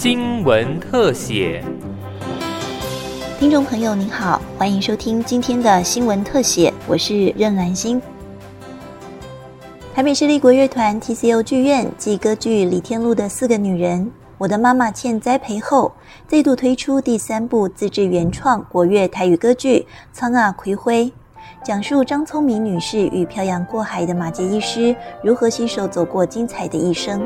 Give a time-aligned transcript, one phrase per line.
[0.00, 1.60] 新闻特写。
[3.36, 8.00] 听众朋友您好，欢迎收听今天的新闻特写，我是任兰心。
[9.92, 14.00] 台北市立国乐团 TCO 剧院继歌剧《李天禄的四个女人》
[14.38, 15.90] 《我的妈妈欠栽培》后，
[16.28, 19.80] 再度推出第三部自制原创国乐台语歌剧
[20.12, 21.06] 《苍啊葵辉》，
[21.64, 24.94] 讲述张聪明女士与漂洋过海的马杰医师
[25.24, 27.20] 如何携手走过精彩的一生。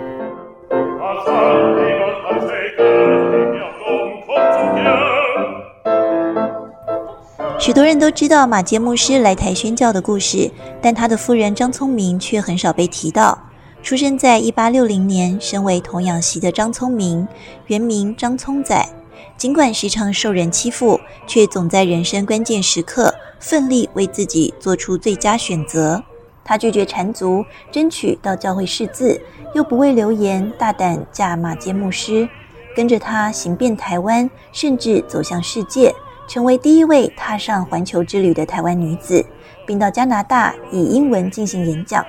[7.59, 13.39] 许多人都知道马杰牧师来台宣教的故事，但他的夫人张聪明却很少被提到。
[13.85, 17.27] 出生在一八六零年，身为童养媳的张聪明，
[17.67, 18.89] 原名张聪仔，
[19.37, 26.03] 尽管时常受人欺负，却总在人生关键时刻奋力为自己做出最佳选择。
[26.45, 29.21] 他拒绝缠足，争取到教会识字，
[29.55, 32.29] 又不畏流言，大胆嫁马杰牧师，
[32.75, 35.95] 跟着他行遍台湾，甚至走向世界。
[36.29, 39.23] 成为第一位踏上环球之旅的台湾女子，
[39.67, 42.03] 并到加拿大以英文进行演讲。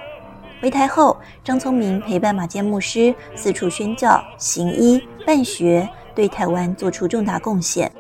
[0.62, 7.92] 回台后，张聪明陪伴马坚牧师四处宣教、行医、办学，对台湾做出重大贡献。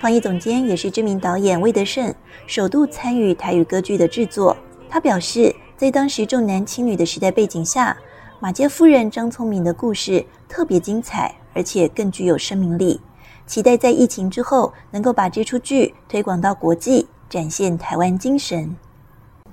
[0.00, 2.12] 创意总监也是知名导演魏德胜，
[2.46, 4.56] 首度参与台语歌剧的制作。
[4.88, 7.96] 他表示，在当时重男轻女的时代背景下，
[8.40, 13.00] 马杰夫人张聪明的故事特别精彩，而且更具有生命力。
[13.44, 18.76] 期待在疫情之后，能够把这出剧推广到国际，展现台湾精神。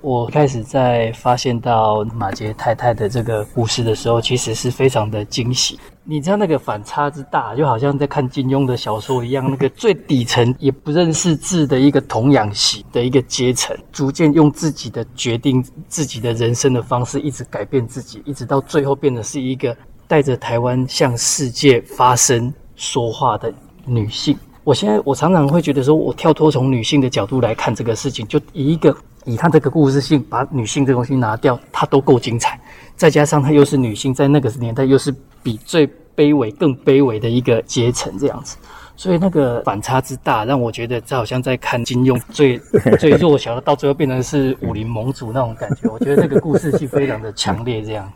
[0.00, 5.80] 我开始在发现到马杰太太的这个故事的时候，其实是非常的惊喜。
[6.04, 9.50] 你知道那个反差之大，就好像在看金庸的小说一样。
[9.50, 19.76] 那个最底层也不认识字的一个童养媳的一个阶层，逐渐用自己的决定、自己的人生的方式，一直改变自己，一直到最后变得是一个
[20.08, 23.52] 带着台湾向世界发声、说话的。
[23.88, 28.92] 女性，我现在我常常会觉得说，我跳脱从女性的角度来看这个事情，就以一个
[29.24, 32.60] 以她这个故事性，把女性这东西拿掉，她都够精彩。
[32.96, 38.56] 再加上她又是女性，在那个年代又是比最卑微更卑微的一个阶层这样子，
[38.96, 42.58] 所以那个反差之大，让我觉得这好像在看金庸最
[42.98, 45.88] 最弱小的，到最后变成是武林盟主那种感觉。
[45.88, 47.82] 我觉得这个故事性非常的强烈。
[47.82, 48.12] 这样，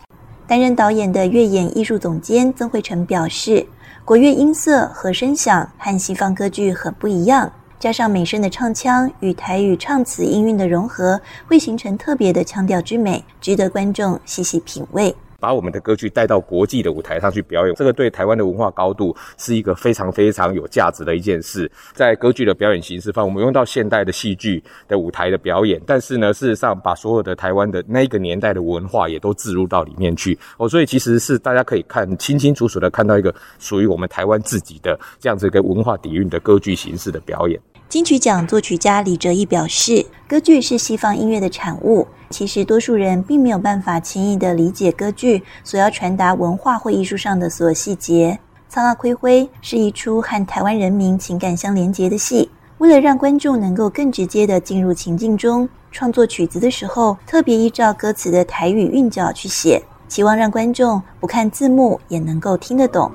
[0.51, 3.65] 担任导演的乐演艺术总监曾慧成表示。
[4.05, 15.15] 国乐音色和声响和西方歌剧很不一样，加上美声的唱腔与台语唱词音韵的融合，会形成特别的腔调之美，值得观众细细品味。
[15.41, 21.71] 把我们的歌剧带到国际的舞台上去表演，这个对台湾的文化高度是一个非常非常有价值的一件事。
[21.95, 37.59] 在歌剧的表演形式方，我们用到现代的戏剧的舞台的表演，但是呢，事实上把所有的台湾的那个年代的文化也都置入到里面去哦，所以其实是大家可以看清清楚楚的看到一个属于我们台湾自己的这样子一个文化底蕴的歌剧形式的表演。
[37.91, 42.07] 金曲奖作曲家李哲义表示，歌剧是西方音乐的产物。
[42.31, 48.39] 其实，多数人并没有办法轻易的理解歌剧所要传达文化或艺术上的所有细节。
[48.73, 52.49] 《苍阿葵辉》是一出和台湾人民情感相连结的戏。
[52.79, 63.11] 为了让观众能够更直接的进入情境中，创作曲子的时候，特别依照歌词的台语韵脚去写，期望让观众不看字幕也能够听得懂。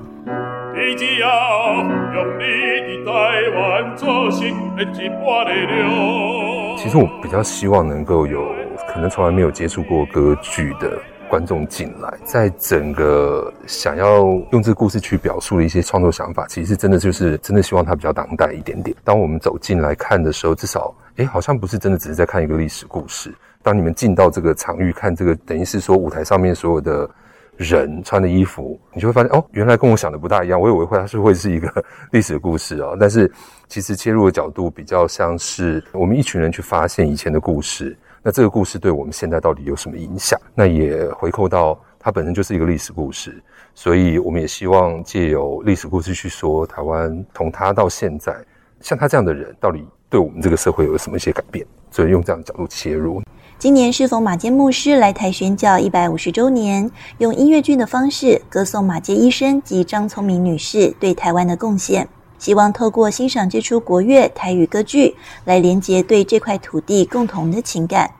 [6.78, 8.48] 其实我比较希望能够有
[8.88, 10.98] 可能从来没有接触过歌剧的
[11.28, 14.20] 观众进来，在整个想要
[14.52, 18.96] 用这个故事去表述的一些创作想法，其实真的就是真的希望它比较当代一点点。
[19.04, 23.34] 当我们走进来看的时候，至少哎，好像不是真的只是在看一个历史故事。
[23.62, 27.10] 当你们进到这个场域看这个，等于是说舞台上面所有的。
[27.56, 30.60] 人穿的衣服，你就会发现哦，原来跟我想的不大一样。
[30.60, 33.30] 我以为会它是会是一个 历史故事哦，但是
[33.68, 37.96] 其实切入的角度比较像是我们一群人去发现以前的故事。
[38.22, 40.38] 那这个故事对我们现在到底有什么影响？
[40.54, 43.40] 那也回扣到它本身就是一个历史故事，
[43.74, 48.36] 所以我们也希望借由历史故事去说台湾从他到现在，
[48.80, 51.64] 像他这样的人，到底对我们这个社会有什么一些改变？
[51.92, 53.22] 所以用这样的角度切入。
[53.58, 62.06] 今年适逢马坚牧师来台宣教一百五十周年，用音乐剧的方式歌颂马杰医生及张聪明女士对台湾的贡献，
[62.38, 65.16] 希望透过欣赏这出国乐台语歌剧，
[65.46, 68.10] 来连接对这块土地共同的情感。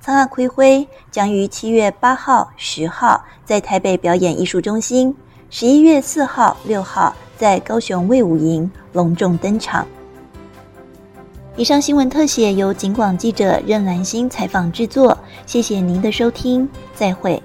[0.00, 5.14] 苍阿葵辉将于七月八号、十号在台北表演艺术中心，
[5.50, 9.86] 十一月四号、六号在高雄卫武营隆重登场。
[11.56, 15.16] 以上新闻特写由警广记者任兰心采访制作，
[15.46, 17.40] 谢谢您的收听，再会。